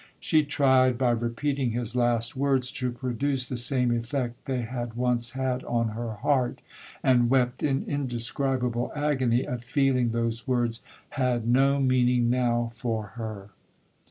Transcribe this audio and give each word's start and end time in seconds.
She 0.19 0.43
tried, 0.43 0.97
by 0.97 1.11
repeating 1.11 1.73
his 1.73 1.95
last 1.95 2.35
words, 2.35 2.71
to 2.71 2.91
produce 2.91 3.47
the 3.47 3.55
same 3.55 3.91
effect 3.95 4.45
they 4.45 4.63
had 4.63 4.95
once 4.95 5.33
had 5.33 5.63
on 5.65 5.89
her 5.89 6.13
heart, 6.13 6.59
and 7.03 7.29
wept 7.29 7.61
in 7.61 7.83
indescribable 7.83 8.91
agony 8.95 9.45
at 9.45 9.63
feeling 9.63 10.09
those 10.09 10.47
words 10.47 10.81
had 11.09 11.47
no 11.47 11.79
meaning 11.79 12.31
now 12.31 12.71
for 12.73 13.03
her. 13.09 13.51